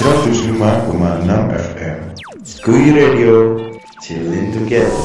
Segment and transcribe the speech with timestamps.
[0.00, 1.28] 105,6
[1.76, 2.00] FM
[2.64, 3.60] Kui Radio
[4.00, 4.96] Chillin Together?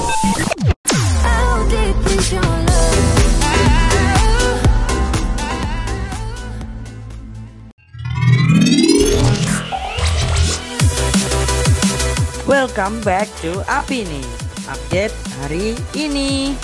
[12.48, 14.24] Welcome back to Apini.
[14.72, 15.12] Update
[15.44, 16.56] hari ini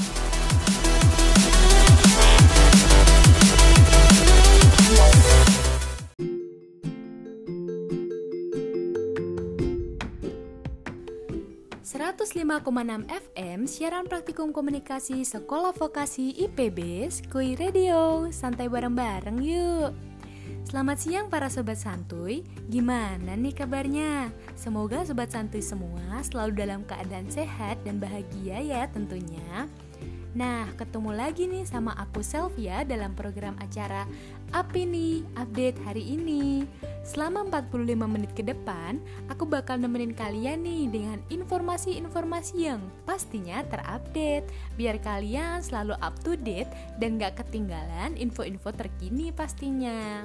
[12.31, 18.31] ...105,6 FM siaran praktikum komunikasi Sekolah Vokasi IPB Skui Radio.
[18.31, 19.91] Santai bareng-bareng yuk.
[20.63, 22.47] Selamat siang para Sobat Santuy.
[22.71, 24.31] Gimana nih kabarnya?
[24.55, 29.67] Semoga Sobat Santuy semua selalu dalam keadaan sehat dan bahagia ya tentunya
[30.31, 34.07] Nah, ketemu lagi nih sama aku Selvia dalam program acara
[34.55, 36.63] Apini Update hari ini.
[37.03, 44.47] Selama 45 menit ke depan, aku bakal nemenin kalian nih dengan informasi-informasi yang pastinya terupdate.
[44.79, 50.23] Biar kalian selalu up to date dan gak ketinggalan info-info terkini pastinya.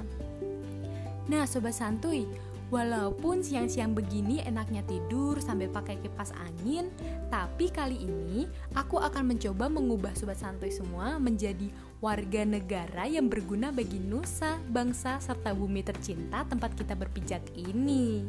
[1.27, 2.23] Nah, sobat santuy,
[2.67, 6.91] walaupun siang-siang begini enaknya tidur sambil pakai kipas angin,
[7.31, 11.71] tapi kali ini aku akan mencoba mengubah sobat santuy semua menjadi
[12.03, 18.27] warga negara yang berguna bagi nusa, bangsa, serta bumi tercinta tempat kita berpijak ini.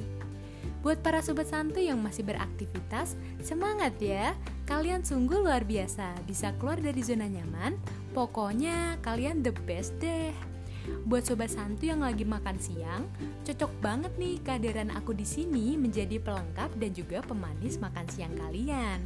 [0.79, 4.39] Buat para sobat santuy yang masih beraktivitas, semangat ya!
[4.63, 7.75] Kalian sungguh luar biasa, bisa keluar dari zona nyaman.
[8.15, 10.31] Pokoknya kalian the best deh.
[11.09, 13.09] Buat sobat santu yang lagi makan siang,
[13.49, 19.01] cocok banget nih kehadiran aku di sini menjadi pelengkap dan juga pemanis makan siang kalian.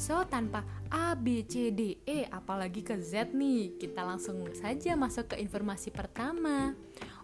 [0.00, 5.34] So, tanpa A, B, C, D, E, apalagi ke Z nih, kita langsung saja masuk
[5.34, 6.72] ke informasi pertama.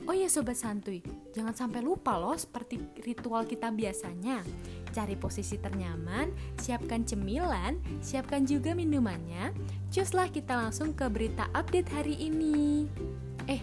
[0.06, 1.02] Oh ya sobat santuy,
[1.34, 4.46] jangan sampai lupa loh seperti ritual kita biasanya.
[4.94, 9.50] Cari posisi ternyaman, siapkan cemilan, siapkan juga minumannya.
[9.90, 12.86] Cuslah kita langsung ke berita update hari ini.
[13.50, 13.58] Eh,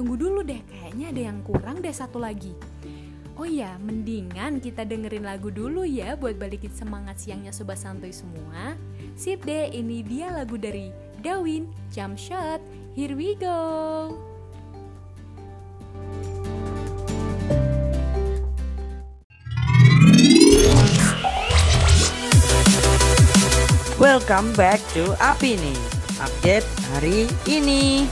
[0.00, 2.56] tunggu dulu deh, kayaknya ada yang kurang deh satu lagi.
[3.36, 8.80] Oh iya, mendingan kita dengerin lagu dulu ya buat balikin semangat siangnya Sobat Santuy semua.
[9.12, 10.88] Sip deh, ini dia lagu dari
[11.20, 12.64] Dawin, Jump Shot.
[12.96, 14.16] Here we go.
[24.00, 25.76] Welcome back to Apini
[26.24, 26.64] Update
[26.96, 28.08] hari ini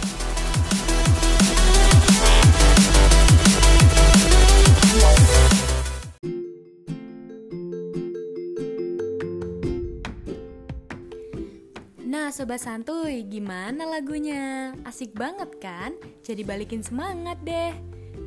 [12.39, 14.71] sobat santuy, gimana lagunya?
[14.87, 15.99] Asik banget kan?
[16.23, 17.75] Jadi balikin semangat deh.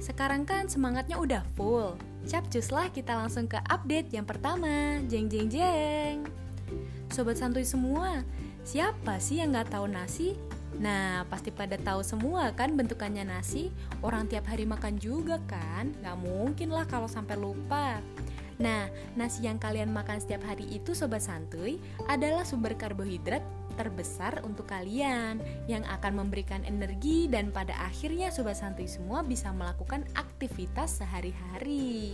[0.03, 1.95] Sekarang kan semangatnya udah full.
[2.27, 4.99] Capcus lah kita langsung ke update yang pertama.
[5.07, 6.27] Jeng jeng jeng.
[7.07, 8.27] Sobat santuy semua,
[8.67, 10.35] siapa sih yang nggak tahu nasi?
[10.75, 13.71] Nah, pasti pada tahu semua kan bentukannya nasi.
[14.03, 15.95] Orang tiap hari makan juga kan?
[16.03, 18.03] Nggak mungkin lah kalau sampai lupa.
[18.61, 18.85] Nah,
[19.17, 23.41] nasi yang kalian makan setiap hari itu sobat santuy adalah sumber karbohidrat
[23.73, 30.05] terbesar untuk kalian yang akan memberikan energi dan pada akhirnya sobat santuy semua bisa melakukan
[30.13, 32.13] aktivitas sehari-hari.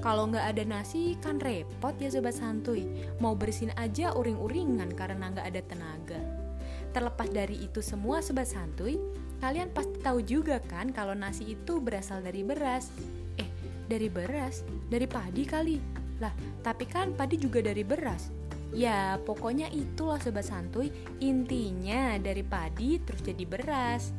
[0.00, 2.88] Kalau nggak ada nasi kan repot ya sobat santuy.
[3.20, 6.20] Mau bersin aja uring-uringan karena nggak ada tenaga.
[6.96, 8.96] Terlepas dari itu semua sobat santuy,
[9.44, 12.88] kalian pasti tahu juga kan kalau nasi itu berasal dari beras.
[13.86, 14.66] Dari beras?
[14.90, 15.78] Dari padi kali.
[16.18, 16.32] Lah,
[16.62, 18.30] tapi kan padi juga dari beras.
[18.74, 20.90] Ya, pokoknya itulah sobat santuy,
[21.22, 24.10] intinya dari padi terus jadi beras.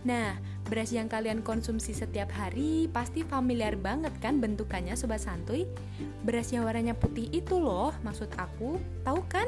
[0.00, 0.32] Nah,
[0.64, 5.68] beras yang kalian konsumsi setiap hari pasti familiar banget kan bentukannya sobat santuy?
[6.24, 9.44] Beras yang warnanya putih itu loh, maksud aku, tahu kan?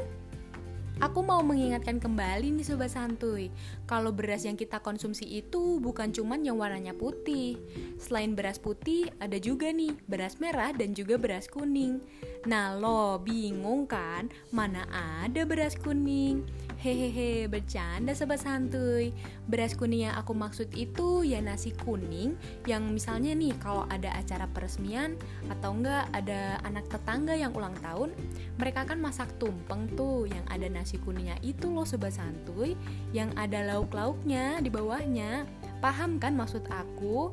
[1.01, 3.49] Aku mau mengingatkan kembali nih sobat santuy.
[3.89, 7.57] Kalau beras yang kita konsumsi itu bukan cuman yang warnanya putih.
[7.97, 12.05] Selain beras putih ada juga nih beras merah dan juga beras kuning.
[12.45, 14.29] Nah lo bingung kan?
[14.53, 16.45] Mana ada beras kuning
[16.83, 19.15] Hehehe bercanda sobat santuy
[19.47, 22.35] Beras kuning yang aku maksud itu ya nasi kuning
[22.67, 25.15] Yang misalnya nih kalau ada acara peresmian
[25.47, 28.11] Atau enggak ada anak tetangga yang ulang tahun
[28.59, 32.75] Mereka kan masak tumpeng tuh Yang ada nasi kuningnya itu loh sobat santuy
[33.15, 35.47] Yang ada lauk-lauknya di bawahnya
[35.79, 37.31] Paham kan maksud aku?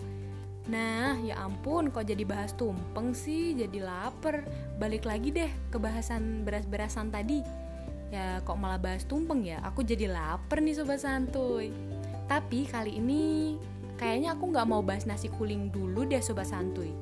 [0.70, 3.58] Nah, ya ampun, kok jadi bahas tumpeng sih?
[3.58, 4.46] Jadi lapar.
[4.78, 7.69] Balik lagi deh ke bahasan beras-berasan tadi.
[8.10, 9.62] Ya, kok malah bahas tumpeng ya?
[9.62, 11.70] Aku jadi lapar nih sobat santuy.
[12.26, 13.58] Tapi kali ini
[14.02, 16.94] kayaknya aku nggak mau bahas nasi kuning dulu deh sobat santuy.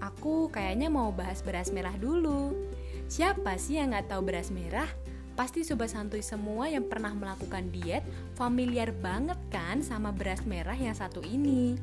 [0.00, 2.56] aku kayaknya mau bahas beras merah dulu.
[3.04, 4.88] Siapa sih yang nggak tahu beras merah?
[5.36, 8.00] Pasti sobat santuy semua yang pernah melakukan diet
[8.32, 11.76] familiar banget kan sama beras merah yang satu ini.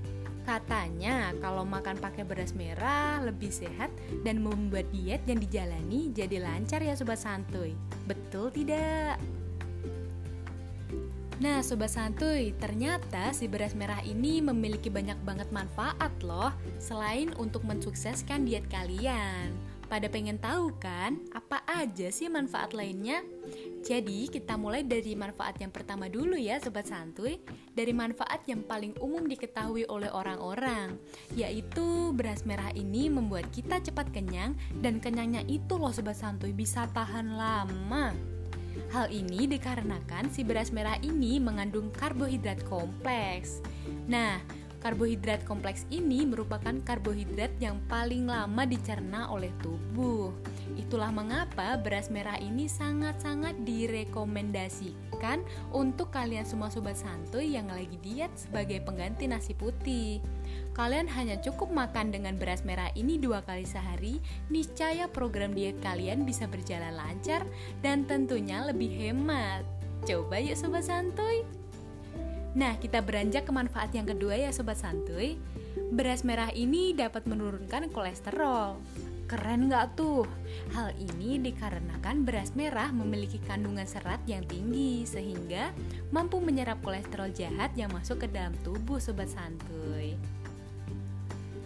[0.47, 3.91] Katanya kalau makan pakai beras merah lebih sehat
[4.23, 7.75] dan membuat diet yang dijalani jadi lancar ya sobat santuy.
[8.07, 9.19] Betul tidak?
[11.37, 16.49] Nah, sobat santuy, ternyata si beras merah ini memiliki banyak banget manfaat loh,
[16.81, 19.51] selain untuk mensukseskan diet kalian.
[19.85, 23.21] Pada pengen tahu kan, apa aja sih manfaat lainnya?
[23.85, 27.37] Jadi, kita mulai dari manfaat yang pertama dulu ya Sobat Santuy.
[27.73, 30.97] Dari manfaat yang paling umum diketahui oleh orang-orang
[31.37, 36.89] Yaitu beras merah ini membuat kita cepat kenyang Dan kenyangnya itu loh Sobat Santuy bisa
[36.91, 38.13] tahan lama.
[38.93, 43.59] Hal ini dikarenakan si beras merah ini mengandung karbohidrat kompleks.
[44.05, 44.37] Nah,
[44.77, 50.29] Karbohidrat kompleks ini merupakan karbohidrat yang paling lama dicerna oleh tubuh.
[50.75, 58.33] Itulah mengapa beras merah ini sangat-sangat direkomendasikan untuk kalian semua sobat santuy yang lagi diet
[58.35, 60.19] sebagai pengganti nasi putih.
[60.75, 64.19] Kalian hanya cukup makan dengan beras merah ini dua kali sehari,
[64.51, 67.47] niscaya program diet kalian bisa berjalan lancar
[67.79, 69.63] dan tentunya lebih hemat.
[70.03, 71.47] Coba yuk sobat santuy!
[72.57, 75.37] Nah, kita beranjak ke manfaat yang kedua ya Sobat Santuy.
[75.93, 78.81] Beras merah ini dapat menurunkan kolesterol.
[79.27, 80.23] Keren nggak tuh?
[80.71, 85.75] Hal ini dikarenakan beras merah memiliki kandungan serat yang tinggi sehingga
[86.15, 90.15] mampu menyerap kolesterol jahat yang masuk ke dalam tubuh Sobat Santuy.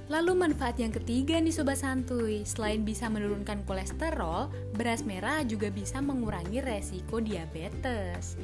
[0.10, 6.02] Lalu manfaat yang ketiga nih Sobat Santuy, selain bisa menurunkan kolesterol, beras merah juga bisa
[6.02, 8.42] mengurangi resiko diabetes.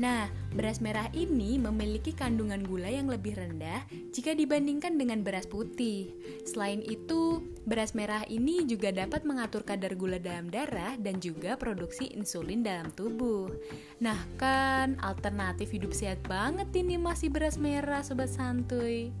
[0.00, 3.84] Nah, beras merah ini memiliki kandungan gula yang lebih rendah
[4.16, 6.16] jika dibandingkan dengan beras putih.
[6.48, 12.16] Selain itu, beras merah ini juga dapat mengatur kadar gula dalam darah dan juga produksi
[12.16, 13.52] insulin dalam tubuh.
[14.00, 19.12] Nah, kan alternatif hidup sehat banget ini masih beras merah, sobat santuy.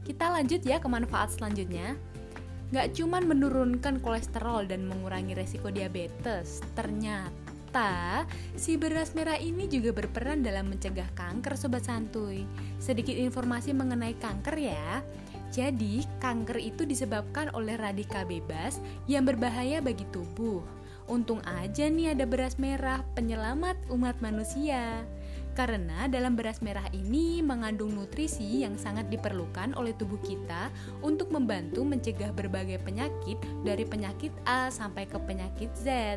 [0.00, 1.92] Kita lanjut ya ke manfaat selanjutnya.
[2.72, 7.45] Gak cuman menurunkan kolesterol dan mengurangi resiko diabetes, ternyata
[7.76, 8.24] Ternyata,
[8.56, 12.48] si beras merah ini juga berperan dalam mencegah kanker sobat santuy.
[12.80, 15.04] Sedikit informasi mengenai kanker ya.
[15.52, 20.64] Jadi, kanker itu disebabkan oleh radikal bebas yang berbahaya bagi tubuh.
[21.04, 25.04] Untung aja nih ada beras merah penyelamat umat manusia.
[25.52, 30.72] Karena dalam beras merah ini mengandung nutrisi yang sangat diperlukan oleh tubuh kita
[31.04, 33.36] untuk membantu mencegah berbagai penyakit
[33.68, 36.16] dari penyakit A sampai ke penyakit Z.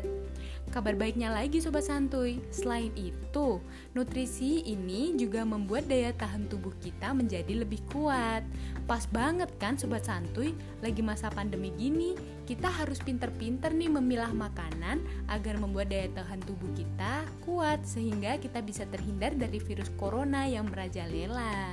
[0.70, 3.58] Kabar baiknya lagi sobat santuy, selain itu,
[3.90, 8.46] nutrisi ini juga membuat daya tahan tubuh kita menjadi lebih kuat.
[8.86, 12.14] Pas banget kan sobat santuy, lagi masa pandemi gini,
[12.46, 18.62] kita harus pinter-pinter nih memilah makanan agar membuat daya tahan tubuh kita kuat sehingga kita
[18.62, 21.66] bisa terhindar dari virus corona yang merajalela.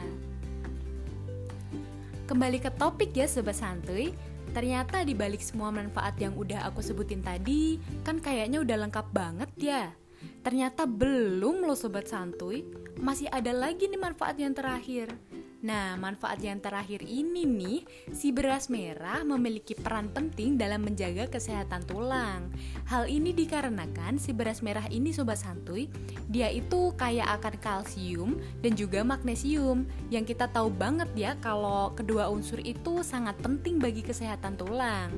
[2.25, 4.09] Kembali ke topik ya sobat santuy,
[4.57, 9.53] Ternyata di balik semua manfaat yang udah aku sebutin tadi, kan kayaknya udah lengkap banget
[9.53, 9.93] ya.
[10.41, 12.65] Ternyata belum loh sobat santuy,
[12.97, 15.13] masih ada lagi nih manfaat yang terakhir.
[15.57, 17.81] Nah, manfaat yang terakhir ini nih,
[18.13, 22.53] si beras merah memiliki peran penting dalam menjaga kesehatan tulang.
[22.85, 25.89] Hal ini dikarenakan si beras merah ini sobat santuy,
[26.29, 32.29] dia itu kaya akan kalsium dan juga magnesium yang kita tahu banget ya kalau kedua
[32.29, 35.09] unsur itu sangat penting bagi kesehatan tulang.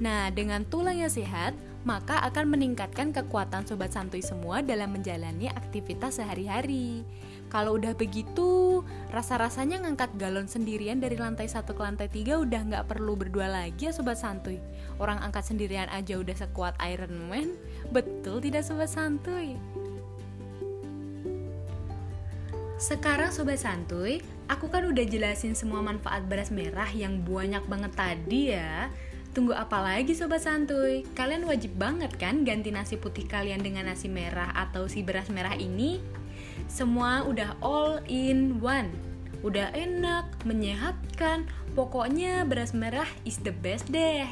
[0.00, 1.52] Nah, dengan tulang yang sehat,
[1.84, 7.04] maka akan meningkatkan kekuatan sobat santuy semua dalam menjalani aktivitas sehari-hari.
[7.50, 12.86] Kalau udah begitu, rasa-rasanya ngangkat galon sendirian dari lantai satu ke lantai tiga udah nggak
[12.86, 14.62] perlu berdua lagi ya sobat santuy.
[15.02, 17.58] Orang angkat sendirian aja udah sekuat Iron Man.
[17.90, 19.58] Betul tidak sobat santuy?
[22.78, 28.54] Sekarang sobat santuy, aku kan udah jelasin semua manfaat beras merah yang banyak banget tadi
[28.54, 28.94] ya.
[29.34, 31.02] Tunggu apa lagi sobat santuy?
[31.18, 35.58] Kalian wajib banget kan ganti nasi putih kalian dengan nasi merah atau si beras merah
[35.58, 36.19] ini?
[36.70, 38.94] Semua udah all in one.
[39.42, 44.30] Udah enak, menyehatkan, pokoknya beras merah is the best deh.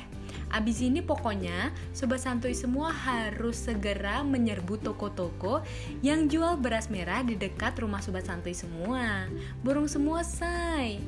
[0.55, 5.67] Abis ini pokoknya Sobat Santuy semua harus segera menyerbu toko-toko
[6.01, 9.27] yang jual beras merah di dekat rumah Sobat Santuy semua.
[9.67, 11.03] Borong semua, say.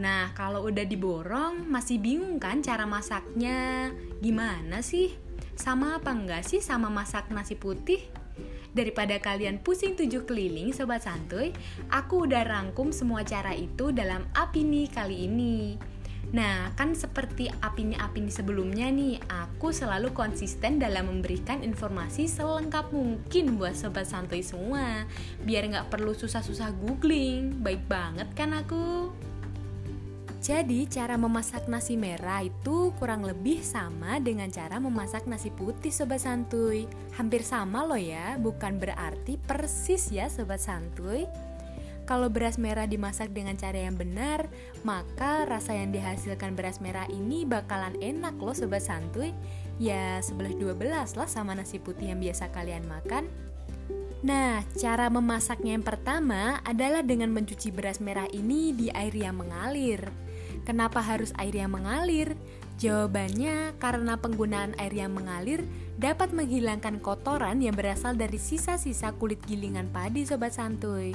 [0.00, 3.92] Nah, kalau udah diborong, masih bingung kan cara masaknya?
[4.18, 5.12] Gimana sih?
[5.54, 8.23] Sama apa enggak sih sama masak nasi putih?
[8.74, 11.54] Daripada kalian pusing tujuh keliling Sobat Santuy,
[11.94, 15.78] aku udah rangkum semua cara itu dalam Apini kali ini.
[16.34, 23.78] Nah, kan seperti Apini-Apini sebelumnya nih, aku selalu konsisten dalam memberikan informasi selengkap mungkin buat
[23.78, 25.06] sobat santuy semua,
[25.46, 27.62] biar nggak perlu susah-susah googling.
[27.62, 29.14] Baik banget kan aku?
[30.44, 36.20] Jadi cara memasak nasi merah itu kurang lebih sama dengan cara memasak nasi putih sobat
[36.20, 36.84] santuy
[37.16, 41.24] Hampir sama loh ya, bukan berarti persis ya sobat santuy
[42.04, 44.52] kalau beras merah dimasak dengan cara yang benar,
[44.84, 49.32] maka rasa yang dihasilkan beras merah ini bakalan enak loh sobat santuy.
[49.80, 53.24] Ya sebelah 12 lah sama nasi putih yang biasa kalian makan.
[54.20, 60.04] Nah, cara memasaknya yang pertama adalah dengan mencuci beras merah ini di air yang mengalir.
[60.64, 62.34] Kenapa harus air yang mengalir?
[62.80, 65.62] Jawabannya karena penggunaan air yang mengalir
[65.94, 71.14] dapat menghilangkan kotoran yang berasal dari sisa-sisa kulit gilingan padi sobat santuy.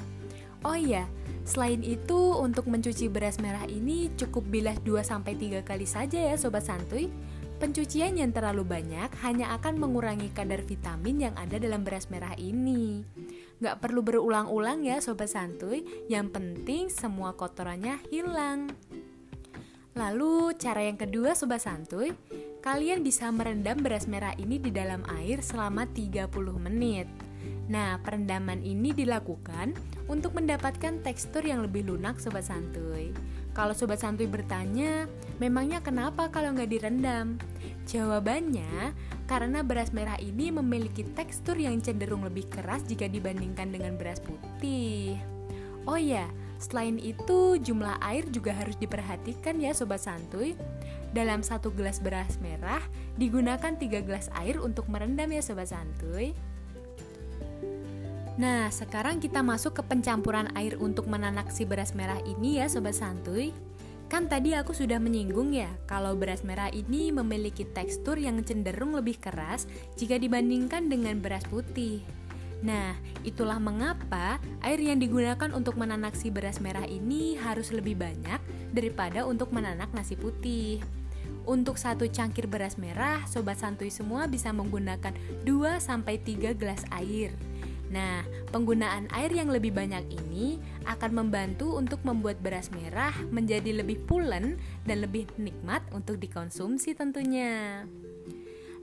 [0.68, 1.08] Oh iya,
[1.48, 7.08] selain itu untuk mencuci beras merah ini cukup bilas 2-3 kali saja ya Sobat Santuy.
[7.60, 13.04] Pencucian yang terlalu banyak hanya akan mengurangi kadar vitamin yang ada dalam beras merah ini.
[13.60, 18.72] Gak perlu berulang-ulang ya Sobat Santuy, yang penting semua kotorannya hilang.
[19.98, 22.14] Lalu cara yang kedua Sobat Santuy,
[22.62, 26.30] kalian bisa merendam beras merah ini di dalam air selama 30
[26.60, 27.10] menit.
[27.70, 29.78] Nah, perendaman ini dilakukan
[30.10, 33.14] untuk mendapatkan tekstur yang lebih lunak Sobat Santuy.
[33.54, 35.06] Kalau Sobat Santuy bertanya,
[35.38, 37.38] memangnya kenapa kalau nggak direndam?
[37.86, 38.94] Jawabannya,
[39.30, 45.18] karena beras merah ini memiliki tekstur yang cenderung lebih keras jika dibandingkan dengan beras putih.
[45.86, 46.26] Oh ya,
[46.60, 50.54] selain itu jumlah air juga harus diperhatikan ya Sobat Santuy.
[51.16, 52.84] Dalam satu gelas beras merah,
[53.18, 56.38] digunakan tiga gelas air untuk merendam ya Sobat Santuy.
[58.40, 62.96] Nah, sekarang kita masuk ke pencampuran air untuk menanak si beras merah ini ya Sobat
[62.96, 63.52] Santuy.
[64.10, 69.22] Kan tadi aku sudah menyinggung ya, kalau beras merah ini memiliki tekstur yang cenderung lebih
[69.22, 72.02] keras jika dibandingkan dengan beras putih.
[72.60, 72.92] Nah,
[73.24, 78.40] itulah mengapa air yang digunakan untuk menanak si beras merah ini harus lebih banyak
[78.76, 80.84] daripada untuk menanak nasi putih.
[81.48, 85.16] Untuk satu cangkir beras merah, sobat santuy semua bisa menggunakan
[85.48, 87.34] 2-3 gelas air.
[87.90, 88.22] Nah,
[88.54, 94.62] penggunaan air yang lebih banyak ini akan membantu untuk membuat beras merah menjadi lebih pulen
[94.86, 97.90] dan lebih nikmat untuk dikonsumsi tentunya.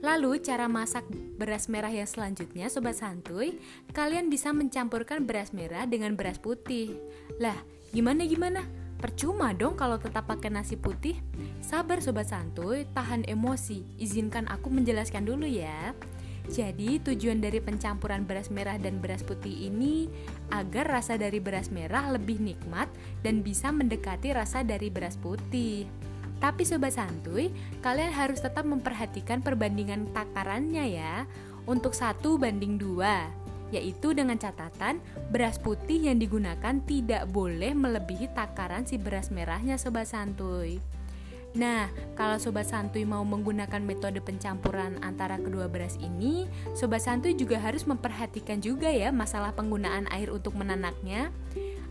[0.01, 1.09] Lalu cara masak
[1.41, 3.57] beras merah yang selanjutnya Sobat Santuy
[3.97, 6.97] Kalian bisa mencampurkan beras merah dengan beras putih
[7.41, 7.57] Lah
[7.89, 8.61] gimana-gimana?
[8.97, 11.17] Percuma dong kalau tetap pakai nasi putih
[11.61, 15.93] Sabar Sobat Santuy, tahan emosi Izinkan aku menjelaskan dulu ya
[16.47, 20.07] jadi tujuan dari pencampuran beras merah dan beras putih ini
[20.55, 22.87] agar rasa dari beras merah lebih nikmat
[23.19, 25.83] dan bisa mendekati rasa dari beras putih.
[26.37, 27.49] Tapi sobat santuy,
[27.81, 31.25] kalian harus tetap memperhatikan perbandingan takarannya ya.
[31.67, 33.27] Untuk satu banding dua,
[33.75, 40.07] yaitu dengan catatan beras putih yang digunakan tidak boleh melebihi takaran si beras merahnya sobat
[40.07, 40.79] santuy.
[41.57, 46.45] Nah, kalau sobat santuy mau menggunakan metode pencampuran antara kedua beras ini,
[46.77, 51.33] sobat santuy juga harus memperhatikan juga ya masalah penggunaan air untuk menanaknya.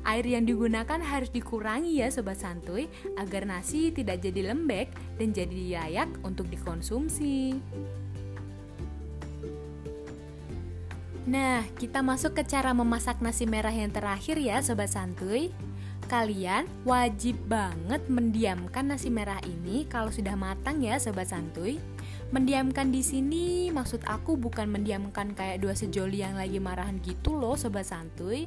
[0.06, 2.86] Air yang digunakan harus dikurangi ya sobat santuy
[3.18, 7.58] agar nasi tidak jadi lembek dan jadi layak untuk dikonsumsi.
[11.26, 15.50] Nah, kita masuk ke cara memasak nasi merah yang terakhir ya sobat santuy.
[16.06, 21.82] Kalian wajib banget mendiamkan nasi merah ini kalau sudah matang ya sobat santuy.
[22.30, 27.58] Mendiamkan di sini maksud aku bukan mendiamkan kayak dua sejoli yang lagi marahan gitu loh
[27.58, 28.46] sobat santuy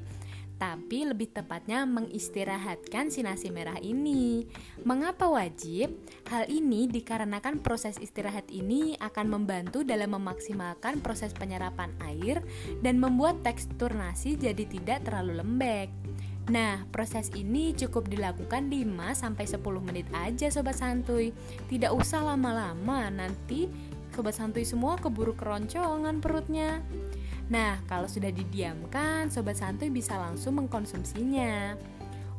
[0.60, 4.44] tapi lebih tepatnya mengistirahatkan si nasi merah ini.
[4.84, 5.96] Mengapa wajib?
[6.28, 12.44] Hal ini dikarenakan proses istirahat ini akan membantu dalam memaksimalkan proses penyerapan air
[12.84, 15.90] dan membuat tekstur nasi jadi tidak terlalu lembek.
[16.52, 21.30] Nah, proses ini cukup dilakukan 5-10 menit aja Sobat Santuy
[21.70, 23.70] Tidak usah lama-lama, nanti
[24.10, 26.82] Sobat Santuy semua keburu keroncongan perutnya
[27.50, 31.74] Nah, kalau sudah didiamkan, Sobat Santuy bisa langsung mengkonsumsinya.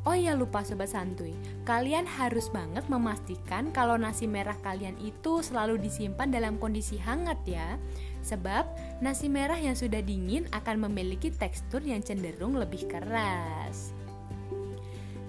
[0.01, 5.77] Oh ya lupa Sobat Santuy, kalian harus banget memastikan kalau nasi merah kalian itu selalu
[5.77, 7.77] disimpan dalam kondisi hangat ya.
[8.25, 8.65] Sebab
[9.03, 13.93] nasi merah yang sudah dingin akan memiliki tekstur yang cenderung lebih keras.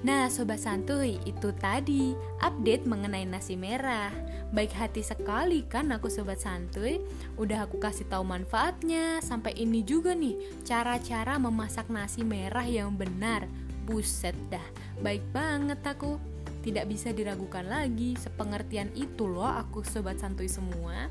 [0.03, 4.11] Nah, Sobat Santuy, itu tadi update mengenai nasi merah.
[4.53, 7.01] Baik hati sekali kan aku Sobat Santuy.
[7.41, 9.25] Udah aku kasih tahu manfaatnya.
[9.25, 13.49] Sampai ini juga nih, cara-cara memasak nasi merah yang benar.
[13.89, 14.63] Buset dah,
[15.01, 16.21] baik banget aku.
[16.63, 21.09] Tidak bisa diragukan lagi, sepengertian itu loh aku sobat santuy semua.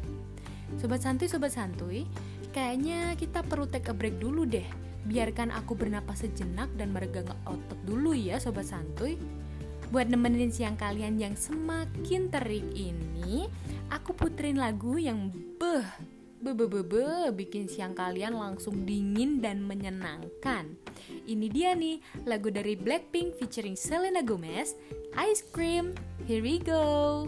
[0.78, 2.06] Sobat santuy, sobat santuy,
[2.56, 4.64] kayaknya kita perlu take a break dulu deh.
[5.02, 9.18] Biarkan aku bernapas sejenak dan meregang otot dulu ya sobat santuy.
[9.92, 13.52] Buat nemenin siang kalian yang semakin terik ini,
[13.92, 15.84] aku puterin lagu yang beh
[16.40, 20.80] bebe bikin siang kalian langsung dingin dan menyenangkan.
[21.28, 24.80] Ini dia nih lagu dari Blackpink featuring Selena Gomez,
[25.28, 25.92] Ice Cream.
[26.24, 27.28] Here we go.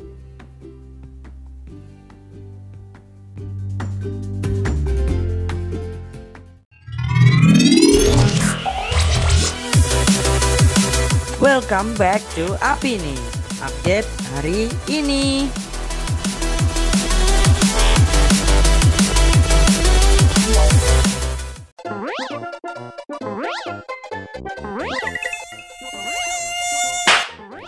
[11.43, 13.19] Welcome back to Apini
[13.59, 15.51] Update hari ini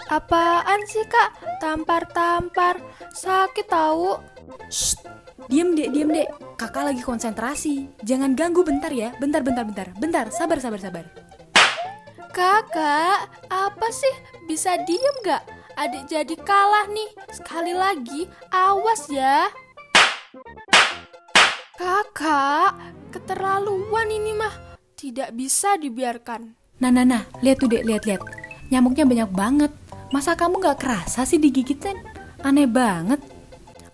[0.08, 1.60] Apaan sih kak?
[1.60, 2.80] Tampar-tampar
[3.12, 4.16] Sakit tahu
[4.72, 5.04] Shh,
[5.52, 6.32] diem dek, diem dek.
[6.56, 7.92] Kakak lagi konsentrasi.
[8.08, 9.12] Jangan ganggu bentar ya.
[9.20, 9.88] Bentar, bentar, bentar.
[10.00, 11.25] Bentar, sabar, sabar, sabar.
[12.36, 14.12] Kakak, apa sih?
[14.44, 15.48] Bisa diem gak?
[15.80, 19.48] Adik jadi kalah nih Sekali lagi, awas ya
[21.80, 22.76] Kakak,
[23.16, 24.52] keterlaluan ini mah
[25.00, 26.52] Tidak bisa dibiarkan
[26.84, 27.24] Nah, nah, nah.
[27.40, 28.20] Lihat tuh dek, lihat, lihat.
[28.68, 29.72] Nyamuknya banyak banget.
[30.12, 31.96] Masa kamu gak kerasa sih digigitin?
[32.44, 33.24] Aneh banget.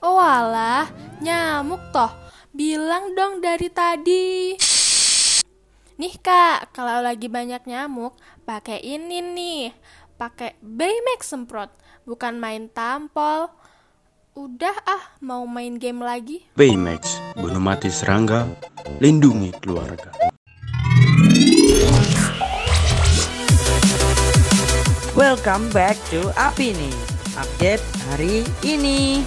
[0.01, 0.89] Oh alah,
[1.21, 2.09] nyamuk toh
[2.49, 4.57] Bilang dong dari tadi
[6.01, 8.17] Nih kak, kalau lagi banyak nyamuk
[8.51, 9.71] Pakai ini nih
[10.19, 11.71] Pakai Baymax semprot
[12.03, 13.47] Bukan main tampol.
[14.35, 16.43] Udah ah, mau main game lagi?
[16.59, 18.43] Baymax, bunuh mati serangga,
[18.99, 20.11] lindungi keluarga.
[25.15, 26.91] Welcome back to Apini
[27.39, 29.23] Update hari ini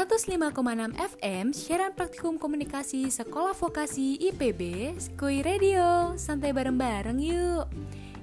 [0.00, 7.68] .6 FM siaran praktikum komunikasi Sekolah Vokasi IPB Skui Radio Santai bareng-bareng yuk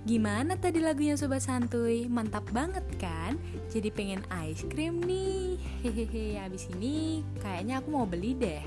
[0.01, 2.09] Gimana tadi lagunya Sobat Santuy?
[2.09, 3.37] Mantap banget kan?
[3.69, 8.65] Jadi pengen ice cream nih Hehehe, abis ini kayaknya aku mau beli deh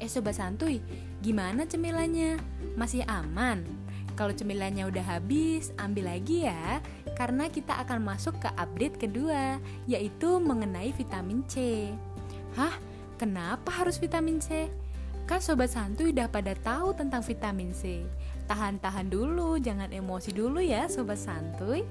[0.00, 0.80] Eh Sobat Santuy,
[1.20, 2.40] gimana cemilannya?
[2.80, 3.60] Masih aman?
[4.16, 6.80] Kalau cemilannya udah habis, ambil lagi ya
[7.12, 11.92] Karena kita akan masuk ke update kedua Yaitu mengenai vitamin C
[12.56, 12.74] Hah?
[13.20, 14.66] Kenapa harus vitamin C?
[15.30, 18.02] Kan Sobat Santuy udah pada tahu tentang vitamin C.
[18.50, 21.86] Tahan-tahan dulu, jangan emosi dulu ya Sobat Santuy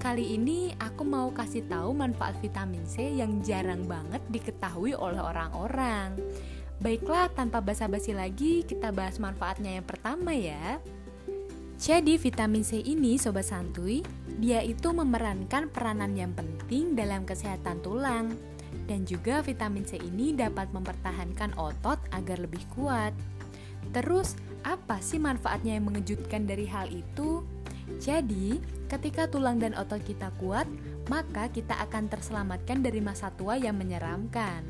[0.00, 6.18] Kali ini aku mau kasih tahu manfaat vitamin C yang jarang banget diketahui oleh orang-orang.
[6.82, 10.82] Baiklah, tanpa basa-basi lagi, kita bahas manfaatnya yang pertama ya.
[11.80, 14.02] Jadi vitamin C ini Sobat Santuy,
[14.36, 18.53] dia itu memerankan peranan yang penting dalam kesehatan tulang
[18.84, 23.12] dan juga vitamin C ini dapat mempertahankan otot agar lebih kuat.
[23.92, 27.44] Terus, apa sih manfaatnya yang mengejutkan dari hal itu?
[28.00, 30.64] Jadi, ketika tulang dan otot kita kuat,
[31.12, 34.64] maka kita akan terselamatkan dari masa tua yang menyeramkan.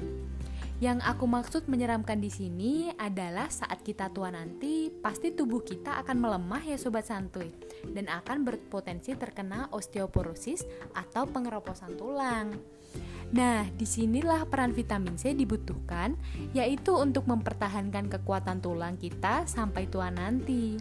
[0.83, 6.19] Yang aku maksud menyeramkan di sini adalah saat kita tua nanti, pasti tubuh kita akan
[6.19, 7.55] melemah ya sobat santuy
[7.95, 10.67] dan akan berpotensi terkena osteoporosis
[10.99, 12.59] atau pengeroposan tulang.
[13.33, 16.19] Nah, di sinilah peran vitamin C dibutuhkan,
[16.53, 20.77] yaitu untuk mempertahankan kekuatan tulang kita sampai tua nanti.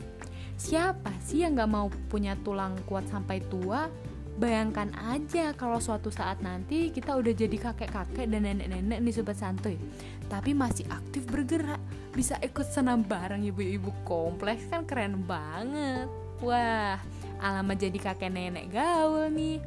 [0.59, 3.89] Siapa sih yang gak mau punya tulang kuat sampai tua?
[4.33, 9.77] Bayangkan aja kalau suatu saat nanti kita udah jadi kakek-kakek dan nenek-nenek nih sobat santuy
[10.25, 11.77] Tapi masih aktif bergerak
[12.09, 16.09] Bisa ikut senam bareng ibu-ibu kompleks kan keren banget
[16.41, 16.97] Wah,
[17.45, 19.61] alamat jadi kakek nenek gaul nih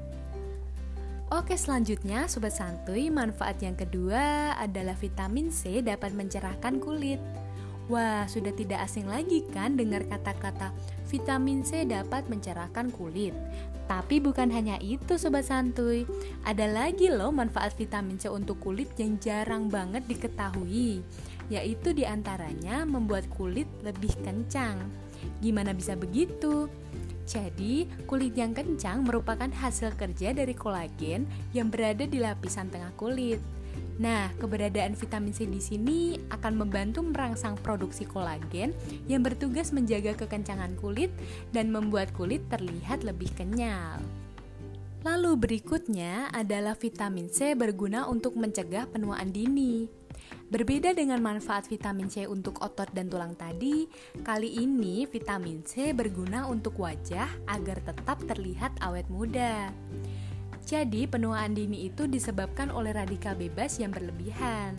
[1.27, 7.19] Oke selanjutnya Sobat Santuy manfaat yang kedua adalah vitamin C dapat mencerahkan kulit.
[7.91, 10.71] Wah sudah tidak asing lagi kan dengar kata-kata
[11.11, 13.35] vitamin C dapat mencerahkan kulit.
[13.91, 16.07] Tapi bukan hanya itu Sobat Santuy.
[16.47, 21.03] Ada lagi loh manfaat vitamin C untuk kulit yang jarang banget diketahui
[21.51, 25.06] Yaitu di antaranya membuat kulit lebih kencang
[25.43, 26.71] Gimana bisa begitu?
[27.27, 33.43] Jadi, kulit yang kencang merupakan hasil kerja dari kolagen yang berada di lapisan tengah kulit.
[33.97, 38.77] Nah, keberadaan vitamin C di sini akan membantu merangsang produksi kolagen
[39.09, 41.09] yang bertugas menjaga kekencangan kulit
[41.51, 43.99] dan membuat kulit terlihat lebih kenyal.
[45.07, 50.06] Lalu berikutnya adalah vitamin C berguna untuk mencegah penuaan dini.
[50.47, 53.91] Berbeda dengan manfaat vitamin C untuk otot dan tulang tadi,
[54.23, 59.75] kali ini vitamin C berguna untuk wajah agar tetap terlihat awet muda.
[60.63, 64.79] Jadi, penuaan dini itu disebabkan oleh radikal bebas yang berlebihan.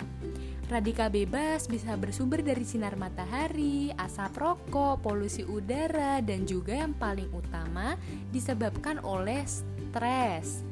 [0.68, 7.32] Radikal bebas bisa bersumber dari sinar matahari, asap rokok, polusi udara, dan juga yang paling
[7.32, 7.96] utama
[8.36, 10.67] disebabkan oleh stres.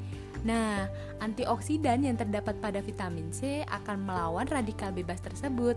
[0.46, 0.86] Nah,
[1.26, 5.74] antioksidan yang terdapat pada vitamin C akan melawan radikal bebas tersebut,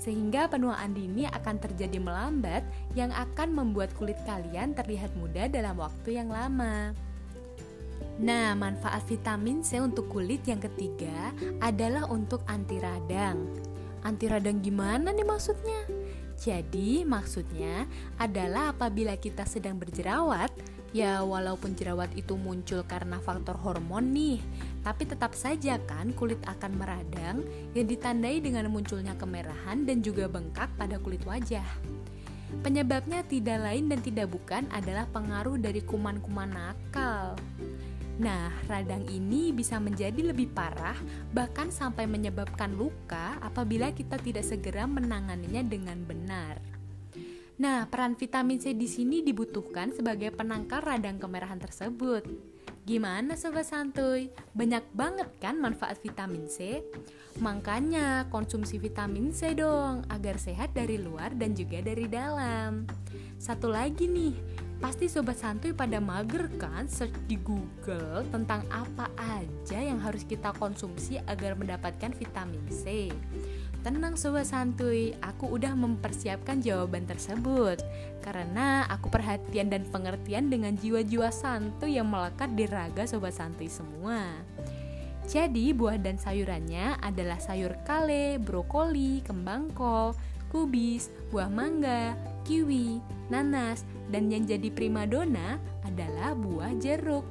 [0.00, 2.64] sehingga penuaan dini akan terjadi melambat
[2.96, 6.96] yang akan membuat kulit kalian terlihat muda dalam waktu yang lama.
[8.18, 13.44] Nah, manfaat vitamin C untuk kulit yang ketiga adalah untuk anti radang.
[14.08, 15.84] Anti radang gimana nih maksudnya?
[16.38, 17.84] Jadi, maksudnya
[18.16, 20.50] adalah apabila kita sedang berjerawat,
[20.96, 24.40] ya walaupun jerawat itu muncul karena faktor hormon nih,
[24.80, 27.44] tapi tetap saja kan kulit akan meradang
[27.76, 31.66] yang ditandai dengan munculnya kemerahan dan juga bengkak pada kulit wajah.
[32.64, 37.36] Penyebabnya tidak lain dan tidak bukan adalah pengaruh dari kuman-kuman nakal.
[38.18, 40.96] Nah, radang ini bisa menjadi lebih parah,
[41.30, 46.77] bahkan sampai menyebabkan luka apabila kita tidak segera menanganinya dengan benar.
[47.58, 52.22] Nah, peran vitamin C di sini dibutuhkan sebagai penangkal radang kemerahan tersebut.
[52.86, 54.30] Gimana sobat santuy?
[54.54, 56.86] Banyak banget kan manfaat vitamin C?
[57.42, 62.86] Makanya konsumsi vitamin C dong agar sehat dari luar dan juga dari dalam.
[63.42, 64.34] Satu lagi nih,
[64.78, 70.54] Pasti sobat santuy pada mager kan search di Google tentang apa aja yang harus kita
[70.54, 73.10] konsumsi agar mendapatkan vitamin C.
[73.88, 77.80] Tenang sobat santuy, aku udah mempersiapkan jawaban tersebut
[78.20, 84.44] karena aku perhatian dan pengertian dengan jiwa-jiwa santuy yang melekat di raga sobat santuy semua.
[85.24, 90.12] Jadi buah dan sayurannya adalah sayur kale, brokoli, kembang kol,
[90.52, 92.12] kubis, buah mangga,
[92.44, 93.00] kiwi,
[93.32, 95.56] nanas, dan yang jadi primadona
[95.88, 97.24] adalah buah jeruk.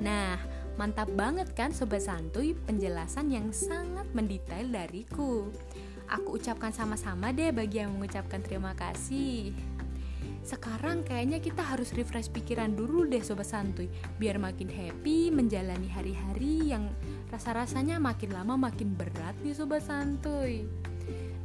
[0.00, 0.40] Nah,
[0.78, 5.50] mantap banget kan Sobat Santuy penjelasan yang sangat mendetail dariku.
[6.06, 9.52] Aku ucapkan sama-sama deh bagi yang mengucapkan terima kasih.
[10.46, 16.72] Sekarang kayaknya kita harus refresh pikiran dulu deh Sobat Santuy Biar makin happy menjalani hari-hari
[16.72, 16.88] yang
[17.28, 20.64] rasa-rasanya makin lama makin berat nih Sobat Santuy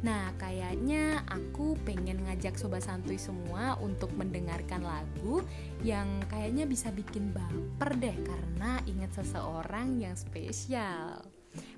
[0.04, 5.40] Nah, kayaknya aku pengen ngajak sobat santuy semua untuk mendengarkan lagu
[5.80, 11.24] yang kayaknya bisa bikin baper deh karena ingat seseorang yang spesial.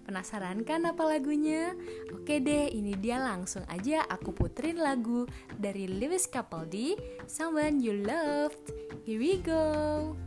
[0.03, 1.71] Penasaran kan apa lagunya?
[2.11, 6.99] Oke deh, ini dia langsung aja aku puterin lagu dari Lewis Capaldi,
[7.31, 8.75] Someone You Loved.
[9.07, 10.26] Here we go.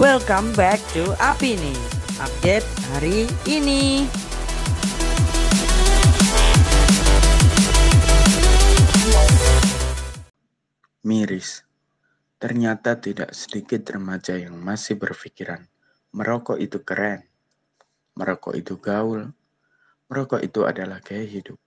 [0.00, 1.76] Welcome back to Apini
[2.24, 4.08] Update hari ini
[11.04, 11.68] Miris.
[12.40, 15.68] Ternyata tidak sedikit remaja yang masih berpikiran
[16.16, 17.28] merokok itu keren,
[18.16, 19.36] merokok itu gaul,
[20.08, 21.60] merokok itu adalah gaya hidup.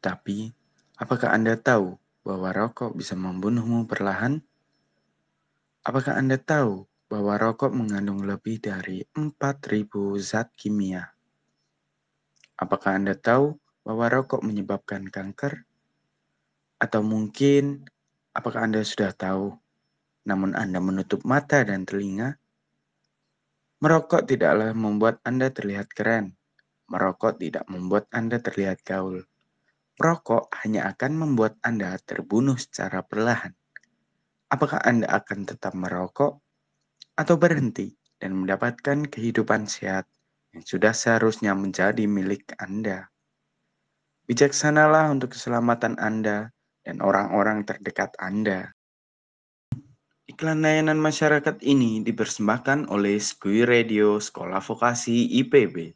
[0.00, 0.48] Tapi,
[0.96, 1.92] apakah Anda tahu
[2.24, 4.40] bahwa rokok bisa membunuhmu perlahan?
[5.84, 9.36] Apakah Anda tahu bahwa rokok mengandung lebih dari 4.000
[10.16, 11.12] zat kimia.
[12.56, 15.68] Apakah Anda tahu bahwa rokok menyebabkan kanker?
[16.80, 17.84] Atau mungkin,
[18.32, 19.52] apakah Anda sudah tahu,
[20.24, 22.40] namun Anda menutup mata dan telinga?
[23.84, 26.32] Merokok tidaklah membuat Anda terlihat keren.
[26.88, 29.20] Merokok tidak membuat Anda terlihat gaul.
[30.00, 33.52] Merokok hanya akan membuat Anda terbunuh secara perlahan.
[34.48, 36.40] Apakah Anda akan tetap merokok
[37.16, 40.08] atau berhenti dan mendapatkan kehidupan sehat
[40.52, 43.08] yang sudah seharusnya menjadi milik Anda.
[44.28, 46.54] Bijaksanalah untuk keselamatan Anda
[46.86, 48.72] dan orang-orang terdekat Anda.
[50.30, 55.92] Iklan layanan masyarakat ini dipersembahkan oleh Skui Radio Sekolah Vokasi IPB.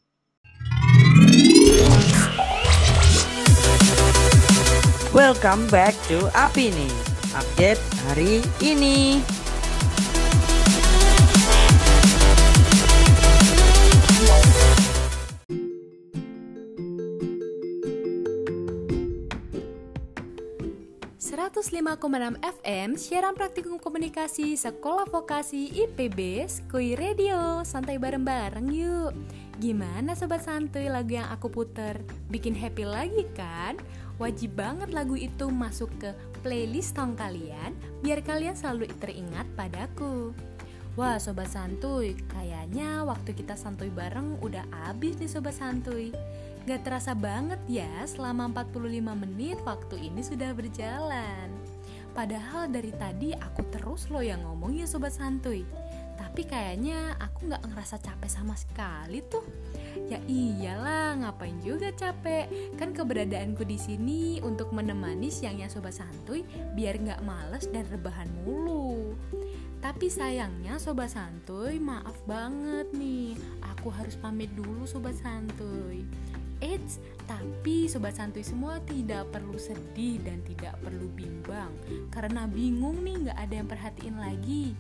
[5.17, 6.93] Welcome back to Apini
[7.33, 9.25] Update hari ini
[21.57, 29.17] 105,6 FM siaran praktikum komunikasi Sekolah Vokasi IPB Skui Radio Santai bareng-bareng yuk
[29.57, 32.05] Gimana sobat santuy lagu yang aku puter?
[32.29, 33.81] Bikin happy lagi kan?
[34.21, 36.13] Wajib banget lagu itu masuk ke
[36.45, 37.73] playlist tong kalian
[38.05, 40.37] biar kalian selalu teringat padaku.
[40.97, 46.09] Wah sobat santuy, kayaknya waktu kita santuy bareng udah habis nih sobat santuy.
[46.65, 51.53] Gak terasa banget ya selama 45 menit waktu ini sudah berjalan.
[52.17, 55.69] Padahal dari tadi aku terus loh yang ngomong ya sobat santuy.
[56.17, 59.45] Tapi kayaknya aku nggak ngerasa capek sama sekali tuh.
[60.09, 62.49] Ya iyalah, ngapain juga capek?
[62.81, 66.41] Kan keberadaanku di sini untuk menemani siangnya sobat santuy
[66.73, 68.86] biar nggak males dan rebahan mulu.
[69.87, 73.39] Tapi sayangnya sobat santuy, maaf banget nih.
[73.71, 76.03] Aku harus pamit dulu sobat santuy.
[76.59, 81.71] Eits, tapi sobat santuy semua tidak perlu sedih dan tidak perlu bimbang
[82.11, 84.75] Karena bingung nih gak ada yang perhatiin lagi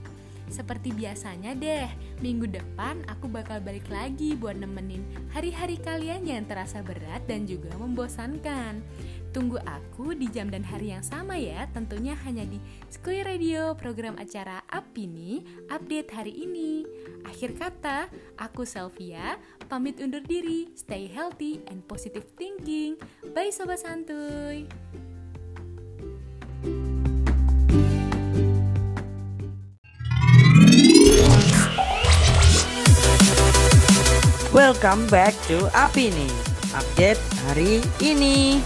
[0.47, 1.91] seperti biasanya deh,
[2.23, 5.03] minggu depan aku bakal balik lagi buat nemenin
[5.35, 8.79] hari-hari kalian yang terasa berat dan juga membosankan.
[9.37, 12.57] Tunggu aku di jam dan hari yang sama ya, tentunya hanya di
[12.89, 16.89] Skui Radio, program acara Apini, update hari ini.
[17.29, 18.09] Akhir kata,
[18.41, 19.37] aku Selvia,
[19.69, 22.97] pamit undur diri, stay healthy and positive thinking.
[23.37, 24.65] Bye Sobat Santuy!
[34.49, 38.65] Welcome back to Apini Update hari ini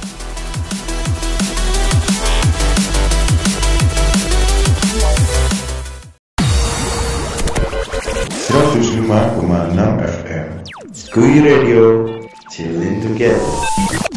[9.10, 10.48] 105,6 FM
[11.12, 12.06] Kui Radio
[12.48, 14.09] Chillin Together